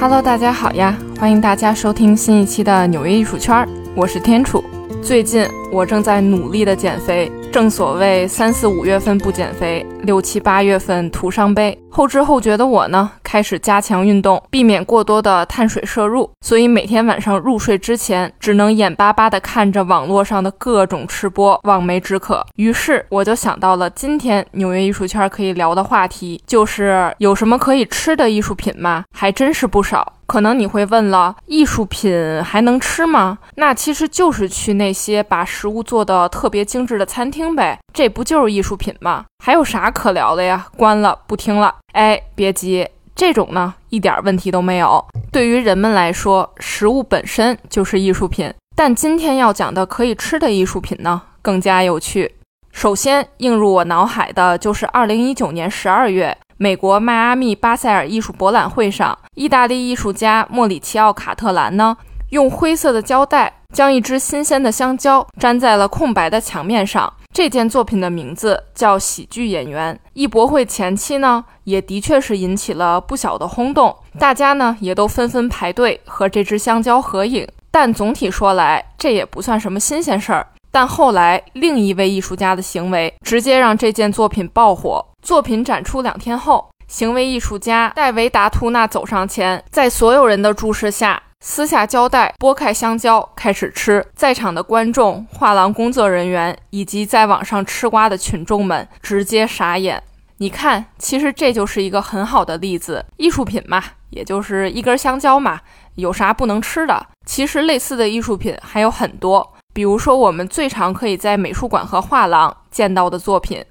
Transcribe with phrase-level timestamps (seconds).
[0.00, 0.98] Hello，大家好呀！
[1.18, 4.62] 欢迎大家收听新一期的纽约艺术圈，我是天楚。
[5.00, 11.78] 最近我正在努力的减肥，正所谓三四五月份不减肥，六七八月份徒伤悲。
[11.96, 22.44] 后知后觉的我呢，开始加强运动，避免过多的碳水摄入，所以每天晚上入睡之前，只能眼巴巴地看着网络上的各种吃播，望梅止渴。
[22.56, 29.04] 于是我就想到了今天纽约艺术圈可以聊的话题，就是有什么可以吃的艺术品吗？
[29.12, 30.14] 还真是不少。
[30.34, 33.38] 可能你会问了，艺术品还能吃吗？
[33.54, 39.26] 那其实就是去那些把食物做的特别精致的餐厅呗，这不就是艺术品吗？
[39.44, 40.66] 还有啥可聊的呀？
[40.76, 41.72] 关了，不听了。
[41.92, 42.84] 哎，别急，
[43.14, 45.06] 这种呢一点问题都没有。
[45.30, 52.34] 对于人们来说，食物本身就是艺术品，但今天要讲的可以吃的艺术品呢，更加有趣。
[52.72, 56.36] 首先映入我脑海的就是二零一九年十二月。
[56.64, 61.94] 美国迈阿密巴塞尔艺术博览会上，意大利艺术家莫里奇奥·卡特兰呢，
[62.30, 67.12] 用灰色的胶带将一只新鲜的香蕉粘在了空白的墙面上。
[67.34, 69.94] 这件作品的名字叫《喜剧演员》。
[70.14, 77.46] 艺博会前期呢，也的确是引起了不小的轰动，大家呢也都纷纷排队和这只香蕉合影。
[77.70, 80.46] 但总体说来，这也不算什么新鲜事儿。
[80.70, 85.04] 但后来，另一位艺术家的行为直接让这件作品爆火。
[85.24, 94.04] 作品展出两天后，行为艺术家戴维达图纳走上前，在所有人的注视下撕下胶带，剥开香蕉，开始吃。
[94.14, 100.02] 在场的观众、画廊工作人员以及在网上吃瓜的群众们直接傻眼。
[100.36, 103.02] 你看，其实这就是一个很好的例子。
[103.16, 105.58] 艺术品嘛，也就是一根香蕉嘛，
[105.94, 107.06] 有啥不能吃的？
[107.24, 113.64] 其实类似的艺术品还有很多，比如说我们最常可以在美术馆和画廊见到的作品。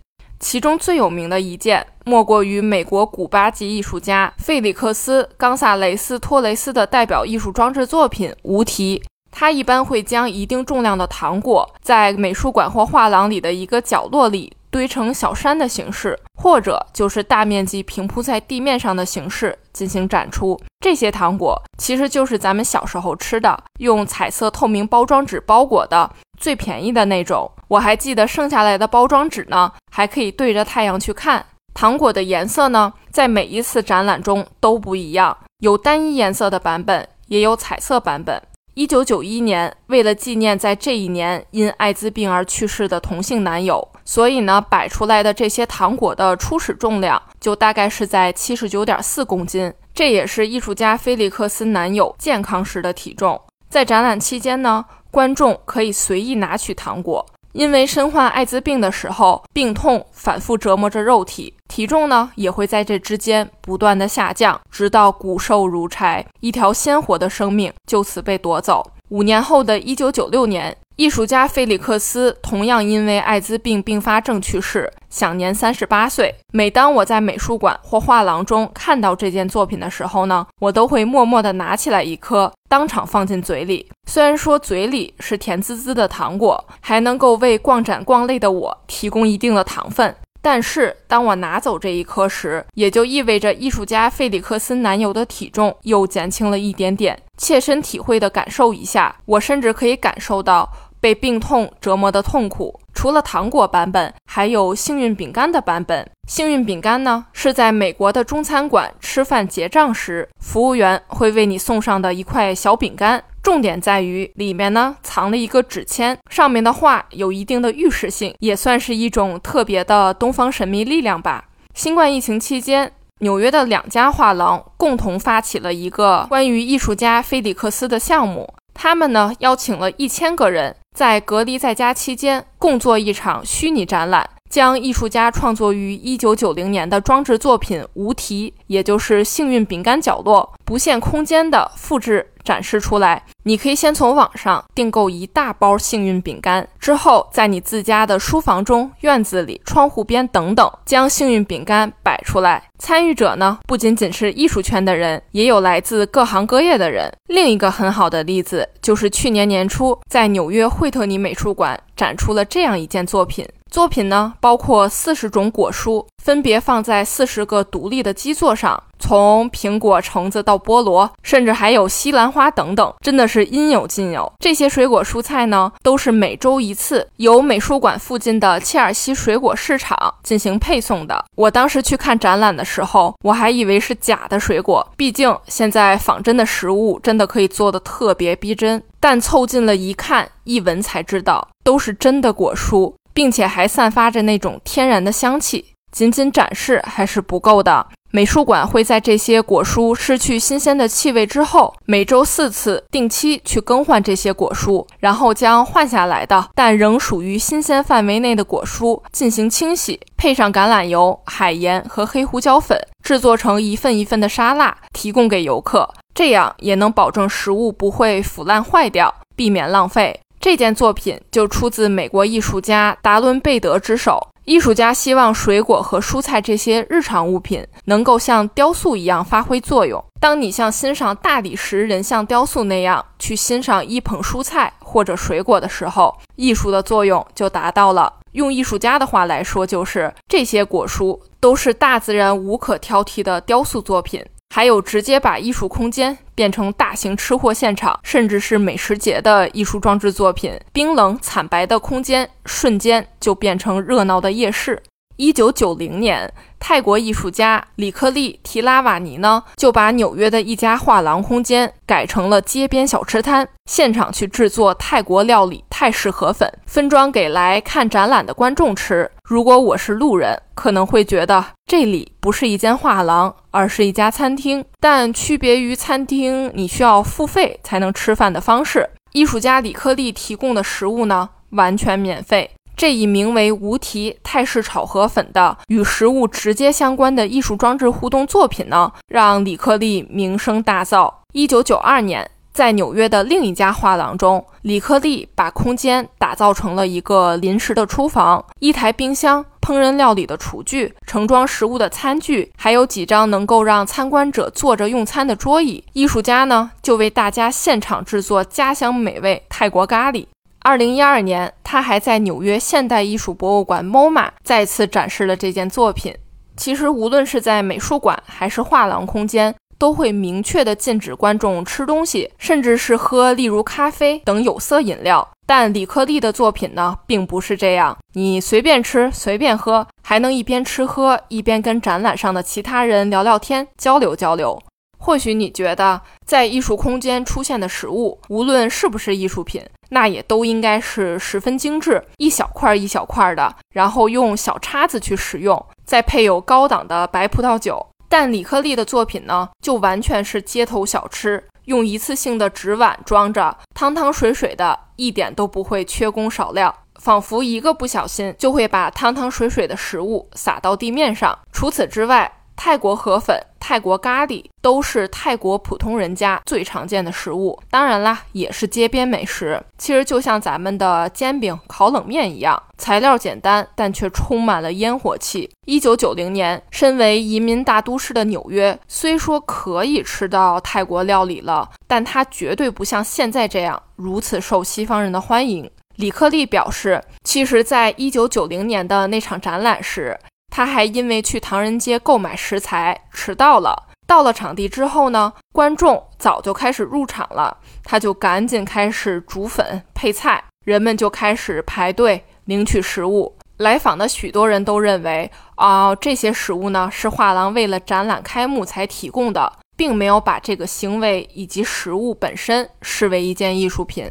[0.44, 9.02] 其中最有名的一件，莫过于美国古巴籍艺术家费里克斯·冈萨雷斯·托雷斯的代表艺术装置作品《无题》。
[9.32, 14.52] 他一般会将一定重量的糖果，在美术馆或画廊里的一个角落里。
[14.70, 20.60] 堆成小山的形式，或者就是大面积平铺在地面上的形式进行展出。
[20.80, 27.52] 这些糖果其实就是咱们小时候吃的，用彩色透明包装纸包裹的最便宜的那种。
[27.68, 31.46] 我还记得剩下来的包装纸呢，还可以对着太阳去看。
[31.76, 38.42] 糖果的颜色呢，在每一次展览中都不一样，有单一颜色的版本，也有彩色版本。
[38.74, 43.88] 一九九一年，为了纪念在这一年因艾滋病而去世的同性男友。
[44.04, 53.40] 所以呢，摆出来的这些糖果的初始重量就大概是在七十九点四公斤，这也是艺术家菲利克斯男友健康时的体重。
[53.70, 68.86] 在展览期间呢，观众可以随意拿取糖果，因为身患艾滋病的时候，病痛反复折磨着肉体，体重呢也会在这之间不断的下降，直到骨瘦如柴，一条鲜活的生命就此被夺走。
[69.10, 70.76] 五年后的一九九六年。
[70.96, 76.36] 艺术家菲利克斯同样因为艾滋病并发症去世，享年三十八岁。
[76.52, 83.90] 每当我在美术馆或画廊中看到这件作品的时候呢，我都会默默地拿起来一颗，当场放进嘴里。
[84.08, 90.16] 虽然说嘴里是甜滋滋的糖果，还能够为逛展逛累的我提供一定的糖分。
[90.44, 97.18] 但是，当我拿走这一颗时，也就意味着艺术家费里克斯男友的体重又减轻了一点点。
[97.38, 102.78] 切身体会的感受一下，我甚至可以感受到被病痛折磨的痛苦。
[102.94, 106.10] 除了糖果版本，还有幸运饼干的版本。
[106.28, 113.24] 幸运饼干呢，是在美国的中餐馆吃饭结账时，服务员会为你送上的一块小饼干。
[113.42, 121.44] 重点在于里面呢藏了一个纸签，上面的画有一定的预示性，也算是一种特别的东方神秘力量吧。
[121.74, 122.90] 新冠疫情期间，
[123.20, 134.30] 纽约的两家画廊共同发起了一个关于艺术家菲里克斯的项目，他们呢邀请了一千个人在隔离在家期间共做一场虚拟展览。
[134.54, 143.24] 将艺术家创作于一九九零年的装置作品《无题》，也就是幸运饼干角落，不限空间的复制展示出来。
[143.46, 152.64] 你可以先从网上订购一大包幸运饼干，之后在你自家的书房中、院子里、窗户边等等，将幸运饼干摆出来。
[152.78, 157.12] 参与者呢，不仅仅是艺术圈的人，也有来自各行各业的人。
[157.26, 163.44] 另一个很好的例子就是去年年初在纽约惠特尼美术馆展出了这样一件作品。
[163.74, 174.32] 作品呢，包括四十种果蔬，分别放在四十个独立的基座上，从苹果、橙子到菠萝，甚至还有西兰花等等，真的是应有尽有。
[174.38, 181.26] 这些水果蔬菜呢，都是每周一次由美术馆附近的切尔西水果市场进行配送的。
[181.36, 192.94] 我当时去看展览的时候，我还以为是假的水果，毕竟现在仿真的食物真的可以做的特别逼真，但凑近了一看一闻才知道，都是真的果蔬。
[193.14, 197.88] 并且还散发着那种天然的香气，仅仅展示还是不够的。
[198.16, 215.92] 美术馆会在这些果蔬失去新鲜的气味之后，每周四次定期去更换这些果蔬，然后将换下来的但仍属于新鲜范围内的果蔬进行清洗，配上橄榄油、海盐和黑胡椒粉，制作成一份一份的沙拉，提供给游客。
[216.14, 220.20] 这样也能保证食物不会腐烂坏掉，避免浪费。
[220.44, 224.20] 这件作品就出自美国艺术家达伦·贝德之手。
[224.44, 230.04] 艺术家希望水果和蔬菜这些日常物品能够像雕塑一样发挥作用。
[230.20, 238.12] 当你像欣赏大理石人像雕塑那样去欣赏一捧蔬菜或者水果的时候，艺术的作用就达到了。
[238.34, 244.22] 用艺术家的话来说，就是这些果蔬都是大自然无可挑剔的雕塑作品。
[244.54, 250.60] 还有直接把艺术空间变成大型吃货现场，甚至是美食节的艺术装置作品。
[250.72, 254.82] 冰冷惨白的空间瞬间就变成热闹的夜市。
[255.16, 256.32] 一九九零年。
[256.66, 269.12] 泰国艺术家李克利提拉瓦尼呢，就把纽约的一家画廊空间改成了街边小吃摊，现场去制作泰国料理泰式河粉，分装给来看展览的观众吃。
[269.26, 274.64] 如果我是路人，可能会觉得这里不是一间画廊，而是一家餐厅。
[274.80, 282.52] 但区别于餐厅，你需要付费才能吃饭的方式，艺术家李克利提供的食物呢，完全免费。
[282.76, 291.12] 这一名为“无题泰式炒河粉”的与食物直接相关的艺术装置互动作品呢，让李克利名声大噪。
[291.32, 305.84] 一九九二年，在纽约的另一家画廊中，李克利把空间打造成了一个临时的厨房，一台冰箱、烹饪料理的厨具、盛装食物的餐具，还有几张能够让参观者坐着用餐的桌椅。
[305.94, 310.26] 艺术家呢，就为大家现场制作家乡美味泰国咖喱。
[310.66, 316.16] 二零一二年，他还在纽约现代艺术博物馆 MoMA 再次展示了这件作品。
[316.56, 325.28] 其实，无论是在美术馆还是画廊空间，都会明确的禁止观众吃东西，甚至是喝例如咖啡等有色饮料。
[325.46, 334.58] 但李克利的作品呢，并不是这样，你随便吃随便喝，还能一边吃喝一边跟展览上的其他人聊聊天，交流交流。
[334.98, 347.86] 或许你觉得，在艺术空间出现的食物，无论是不是艺术品，那也都应该是十分精致，一小块一小块的，然后用小叉子去食用，再配有高档的白葡萄酒。
[348.10, 361.38] 但李克利的作品呢，就完全是街头小吃，用一次性的纸碗装着，汤汤水水的，一点都不会缺工少料，仿佛一个不小心就会把汤汤水水的食物洒到地面上。
[361.52, 369.62] 除此之外，泰国河粉、泰国咖喱都是泰国普通人家最常见的食物，当然啦，也是街边美食。
[369.78, 375.50] 其实就像咱们的煎饼、烤冷面一样，材料简单，但却充满了烟火气。
[375.66, 385.70] 一九九零年，身为移民大都市的纽约，虽说可以吃到泰国料理了，但它绝对不像现在这样如此受西方人的欢迎。
[385.98, 390.18] 李克利表示，其实，在一九九零年的那场展览时。
[390.56, 393.88] 他还因为去唐人街购买食材迟到了。
[394.06, 403.36] 到了场地之后呢，观众早就开始入场了，他就赶紧开始煮粉配菜，人们就开始排队领取食物。
[403.58, 414.08] 来访的许多人都认为，啊，这些食物呢是画廊为了展览开幕才提供的，并没有把这个行为以及食物本身视为一件艺术品。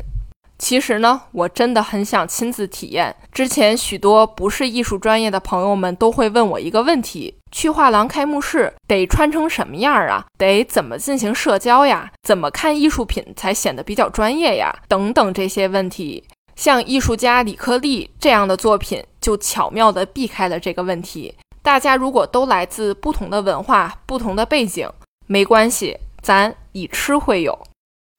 [0.63, 3.17] 其实呢，我真的很想亲自体验。
[3.33, 10.25] 之前许多不是艺术专业的朋友们都会问我一个问题：去画廊开幕式得穿成什么样啊？
[10.39, 12.13] 得怎么进行社交呀？
[12.23, 14.73] 怎么看艺术品才显得比较专业呀？
[14.87, 16.23] 等等这些问题，
[16.55, 21.35] 像艺术家李克利这样的作品就巧妙地避开了这个问题。
[21.61, 24.89] 大家如果都来自不同的文化、不同的背景，
[25.27, 27.59] 没关系，咱以吃会友。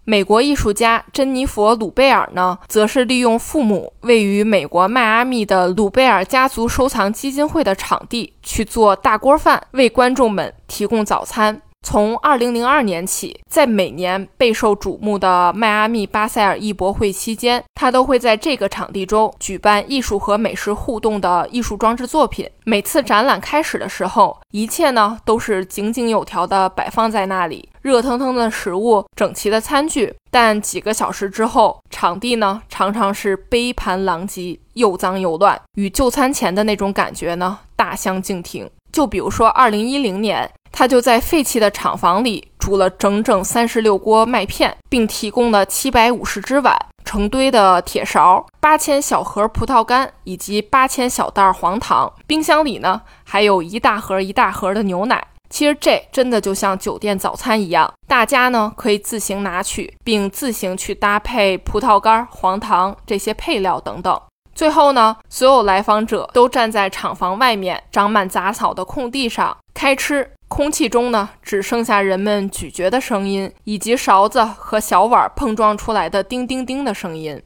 [0.06, 11.62] 美国艺术家珍妮佛·鲁贝尔呢，则是利用父母位于美国迈阿密的鲁贝尔家族收藏基金会的场地去做大锅饭，为观众们提供早餐。
[11.84, 22.50] 从2002年起，在每年备受瞩目的迈阿密巴塞尔艺博会期间，他都会在这个场地中举办艺术和美食互动的艺术装置作品。
[22.64, 30.16] 每次展览开始的时候，一切呢都是井井有条的摆放在那里，热腾腾的食物，整齐的餐具。
[30.32, 38.70] 但几个小时之后，场地呢常常是杯盘狼藉，又脏又乱，与就餐前的那种感觉呢大相径庭。
[38.94, 40.50] 就比如说2010年。
[40.74, 46.76] 他就在废弃的厂房里煮了整整三十六锅麦片，并提供了七百五十只碗、
[47.06, 52.12] 成堆的铁勺、八千小盒葡萄干以及八千小袋黄糖。
[52.26, 55.26] 冰箱里呢，还有一大盒一大盒的牛奶。
[55.50, 64.20] 其实这真的就像酒店早餐一样，大家呢可以自行拿取，并自行去搭配葡萄干、黄糖这些配料等等。
[64.56, 70.32] 最后呢，所有来访者都站在厂房外面长满杂草的空地上开吃。
[70.54, 77.42] 空气中呢，只剩下人们咀嚼的声音，以及勺子和小碗碰撞出来的叮叮叮的声音。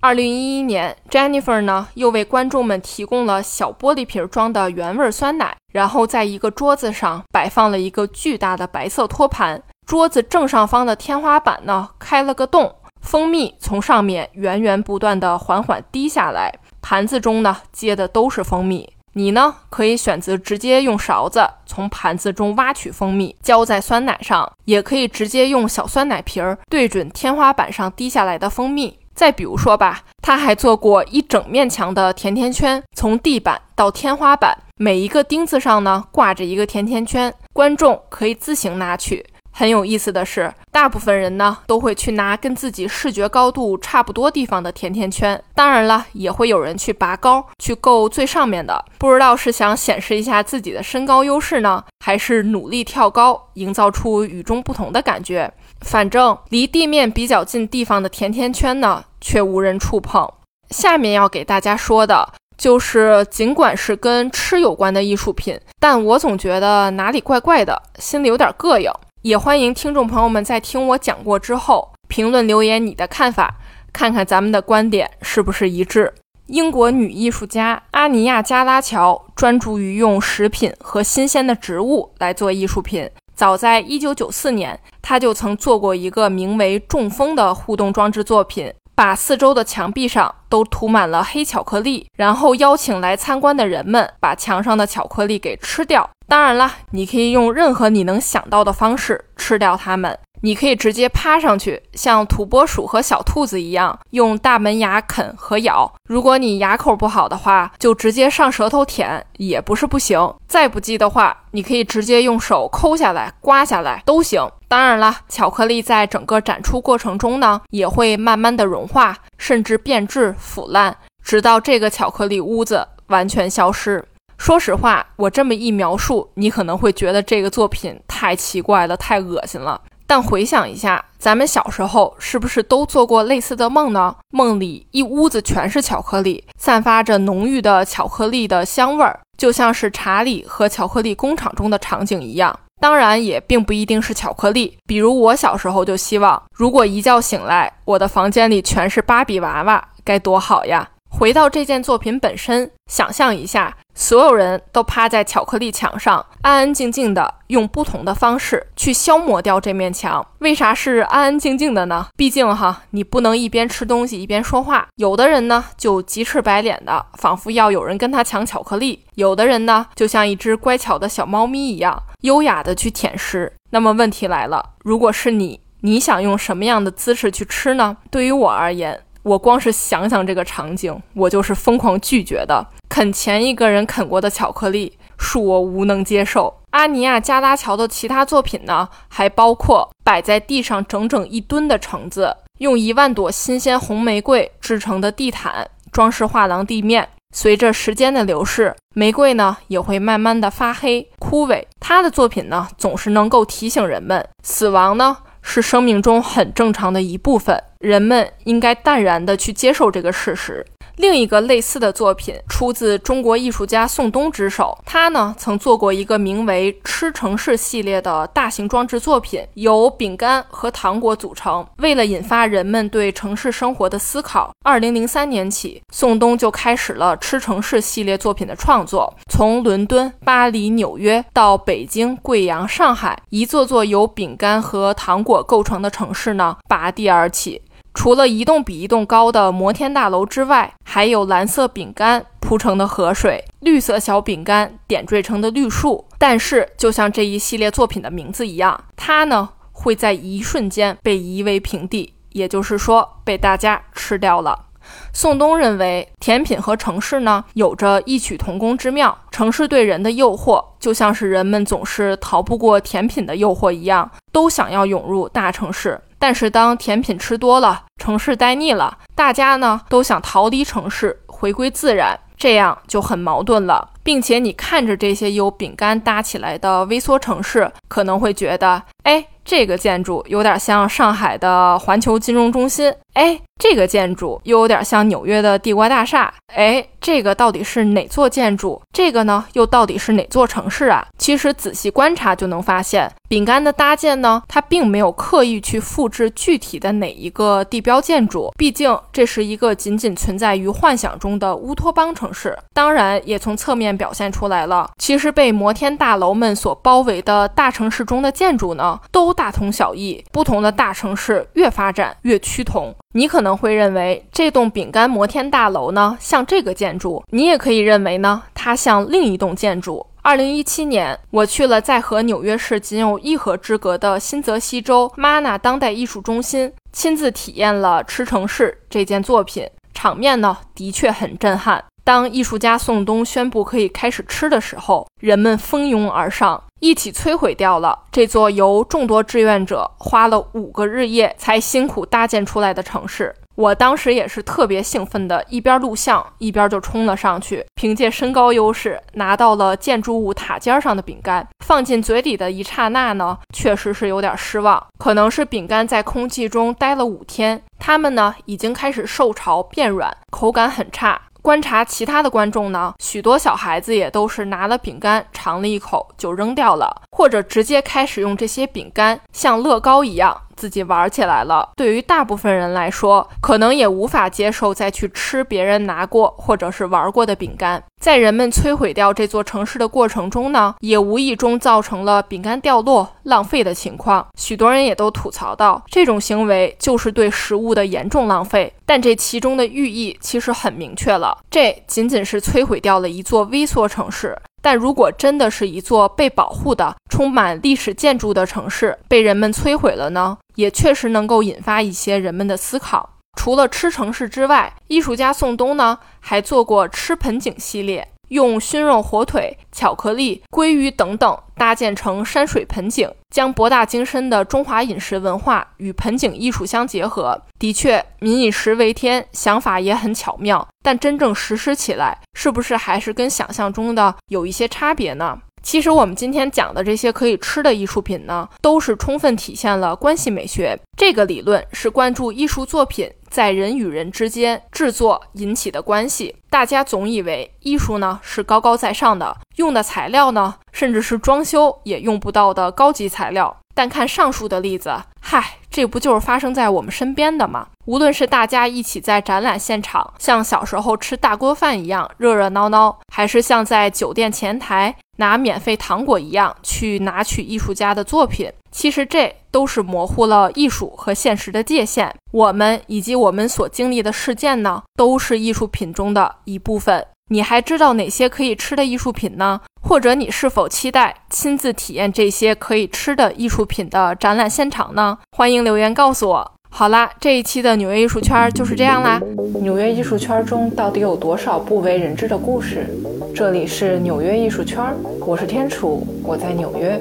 [0.00, 18.92] 二零一一年，Jennifer 呢又为观众们提供了小玻璃瓶装的原味酸奶，然后在一个桌子上摆放了一个巨大的白色托盘，桌子正上方的天花板呢开了个洞，蜂蜜从上面源源不断的缓缓滴下来，盘子中呢接的都是蜂蜜。
[19.18, 28.96] 你呢，可以选择直接用勺子从盘子中挖取蜂蜜，浇在酸奶上，也可以直接用小酸奶瓶儿对准天花板上滴下来的蜂蜜。
[29.16, 39.26] 再比如说吧，他还做过一整面墙的甜甜圈，从地板到天花板，每一个钉子上呢挂着一个甜甜圈，观众可以自行拿取。
[39.58, 45.42] 很有意思的是，大部分人呢都会去拿跟自己视觉高度差不多地方的甜甜圈。
[45.52, 48.84] 当然了，也会有人去拔高，去够最上面的。
[48.98, 55.52] 不知道是想显示一下自己的身高优势呢，还是努力跳高，营造出与众不同的感觉。
[55.80, 60.32] 反正离地面比较近地方的甜甜圈呢，却无人触碰。
[60.70, 68.88] 下面要给大家说的就是，尽管是跟吃有关的艺术品，但我总觉得哪里怪怪的，心里有点膈应。
[69.22, 73.56] 也欢迎听众朋友们在听我讲过之后评论留言你的看法，
[73.92, 76.14] 看看咱们的观点是不是一致。
[76.46, 83.10] 英国女艺术家阿尼亚·加拉乔专注于用食品和新鲜的植物来做艺术品。
[83.34, 96.10] 早在1994年，她就曾做过一个名为“中风”的互动装置作品，把四周的墙壁上都涂满了黑巧克力，然后邀请来参观的人们把墙上的巧克力给吃掉。
[96.26, 100.18] 当然了，你可以用任何你能想到的方式吃掉它们。
[100.40, 105.92] 你可以直接趴上去，像土拨鼠和小兔子一样，用大门牙啃和咬。
[106.08, 110.34] 如果你牙口不好的话，就直接上舌头舔，也不是不行。
[110.48, 114.48] 再不济的话，你可以直接用手抠下来、刮下来都行。
[114.68, 120.94] 当然了，巧克力在整个展出过程中呢，也会慢慢的融化，甚至变质腐烂，
[121.24, 124.04] 直到这个巧克力屋子完全消失。
[124.36, 129.80] 说实话，我这么一描述，你可能会觉得这个作品太奇怪了，太恶心了。
[130.06, 134.14] 但回想一下，咱们小时候是不是都做过类似的梦呢？
[134.30, 142.58] 梦里一屋子全是巧克力，散发着浓郁的巧克力的香味儿，就像是查理和巧克力工厂中的场景一样。
[142.80, 144.78] 当然，也并不一定是巧克力。
[144.86, 150.88] 比如我小时候就希望，如果一觉醒来，我的房间里全是芭比娃娃，该多好呀！
[151.18, 160.24] 回到这件作品本身，想象一下，所有人都趴在巧克力墙上，安安静静的用不同的方式去消磨掉这面墙。
[160.38, 162.06] 为啥是安安静静的呢？
[162.16, 164.86] 毕竟哈，你不能一边吃东西一边说话。
[164.94, 173.52] 有的人呢，就急赤白脸的，仿佛要有人跟他抢巧克力；有的人呢，就像一只乖巧的小猫咪一样，优雅的去舔食。
[173.70, 177.96] 那么问题来了，如果是你，你想用什么样的姿势去吃呢？
[178.08, 179.00] 对于我而言。
[179.28, 182.66] 我光是想想这个场景，我就是疯狂拒绝的。
[182.88, 186.62] 啃前一个人啃过的巧克力，恕我无能接受。
[186.70, 197.06] 阿尼亚·加拉乔的其他作品呢，还包括摆在地上整整一吨的橙子，用一万朵新鲜红玫瑰制成的地毯装饰画廊地面。
[197.34, 201.62] 随着时间的流逝，玫瑰呢也会慢慢的发黑枯萎。
[201.78, 207.62] 他的作品呢，总是能够提醒人们，死亡呢是生命中很正常的一部分。
[207.78, 210.64] 人们应该淡然地去接受这个事实。
[210.96, 221.64] 另一个类似的作品出自中国艺术家宋冬之手，他呢曾做过一个名为“吃城市”系列的大型装置作品，由饼干和糖果组成。
[221.76, 229.16] 为了引发人们对城市生活的思考，二零零三年起，宋冬就开始了“吃城市”系列作品的创作。
[229.30, 237.62] 从伦敦、巴黎、纽约到北京、贵阳、上海，一座座由饼干和糖果构成的城市呢，拔地而起。
[237.94, 246.06] 除了一栋比一栋高的摩天大楼之外，还有蓝色饼干铺成的河水，绿色小饼干点缀成的绿树。
[246.16, 254.66] 但是，就像这一系列作品的名字一样，它呢会在一瞬间被夷为平地，也就是说被大家吃掉了。
[255.12, 259.16] 宋冬认为，甜品和城市呢有着异曲同工之妙。
[259.30, 266.00] 城市对人的诱惑，就像是人们总是逃不过甜品的诱惑一样，都想要涌入大城市。
[266.18, 273.90] 但是当甜品吃多了，城市待腻了，大家呢都想逃离城市，回归自然，这样就很矛盾了。
[274.02, 283.40] 并且你看着这些由饼干搭起来的微缩城市，可能会觉得，哎，这个建筑有点像上海的环球金融中心，哎。
[283.60, 288.80] 这个建筑又有点像纽约的帝国大厦，哎，这个到底是哪座建筑？
[288.92, 291.04] 这个呢，又到底是哪座城市啊？
[291.18, 302.56] 其实仔细观察就能发现，饼干的搭建呢，它并没有刻意去复制具体的哪一个地标建筑，毕竟这是一个仅仅存在于幻想中的乌托邦城市。
[302.72, 310.24] 当然，也从侧面表现出来了，其实被摩天大楼们所包围的大城市中的建筑呢，都大同小异。
[310.32, 312.92] 不同的大城市越发展越趋同。
[313.14, 320.04] 你可能会认为这栋饼干摩天大楼呢像这个建筑，你也可以认为呢它像另一栋建筑。
[320.22, 331.82] 二零一七年，我去了在和纽约市仅有一河之隔的新泽西州玛纳当代艺术中心，亲自体验了《吃城市》这件作品，场面呢的确很震撼。
[332.04, 336.62] 当艺术家宋冬宣布可以开始吃的时候，人们蜂拥而上。
[336.80, 343.34] 一起摧毁掉了这座由众多志愿者花了五个日夜才辛苦搭建出来的城市。
[343.56, 354.86] 我当时也是特别兴奋的，一边录像一边就冲了上去，凭借身高优势拿到了建筑物塔尖上的饼干，放进嘴里的一刹那呢，确实是有点失望。
[354.98, 361.20] 可能是饼干在空气中待了五天，它们呢已经开始受潮变软，口感很差。
[361.42, 370.36] 观察其他的观众呢，许多小孩子也都是拿了饼干尝了一口就扔掉了，或者直接开始用这些饼干像乐高一样。
[370.58, 371.70] 自己玩起来了。
[371.76, 377.80] 对于大部分人来说，可能也无法接受再去吃别人拿过或者是玩过的饼干。
[378.00, 384.26] 在人们摧毁掉这座城市的过程中呢，也无意中造成了饼干掉落、浪费的情况。
[384.36, 388.72] 许多人也都吐槽到，这种行为就是对食物的严重浪费。
[388.84, 394.36] 但这其中的寓意其实很明确了，这仅仅是摧毁掉了一座微缩城市。
[394.70, 400.36] 但如果真的是一座被保护的、充满历史建筑的城市被人们摧毁了呢？
[400.56, 403.14] 也确实能够引发一些人们的思考。
[403.38, 408.06] 除了吃城市之外，艺术家宋冬呢还做过吃盆景系列。
[408.28, 417.40] 用熏肉、火腿、巧克力、鲑鱼等等搭建成山水盆景，将博大精深的中华饮食文化与盆景艺术相结合。
[417.58, 420.66] 的确，民以食为天，想法也很巧妙。
[420.82, 425.38] 但真正实施起来，是不是还是跟想象中的有一些差别呢？
[425.60, 436.36] 其实我们今天讲的这些可以吃的艺术品呢，都是充分体现了关系美学这个理论，是关注艺术作品在人与人之间制作引起的关系。
[436.50, 443.56] 大家总以为艺术呢是高高在上的，用的材料呢，甚至是装修也用不到的高级材料。
[443.74, 447.68] 但看上述的例子，嗨，这不就是发生在我们身边的吗？
[447.86, 462.14] 无论是大家一起在展览现场，像小时候吃大锅饭一样热热闹闹，还是像在酒店前台拿免费糖果一样去拿取艺术家的作品，其实这都是模糊了艺术和现实的界限。
[462.32, 467.06] 我们以及我们所经历的事件呢，都是艺术品中的一部分。
[467.30, 469.60] 你还知道哪些可以吃的艺术品呢？
[469.82, 475.18] 或者你是否期待亲自体验这些可以吃的艺术品的展览现场呢？
[475.36, 476.52] 欢迎留言告诉我。
[476.70, 479.20] 好啦，这一期的纽约艺术圈就是这样啦。
[479.60, 482.86] 纽约艺术圈中到底有多少不为人知的故事？
[483.34, 484.84] 这里是纽约艺术圈，
[485.26, 487.00] 我是天楚，我在纽约，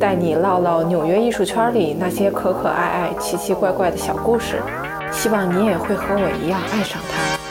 [0.00, 4.62] 带你唠唠纽约艺术圈里那些可可爱爱、奇奇怪怪的小故事。
[5.12, 7.43] 希望你也会和我一样爱上它。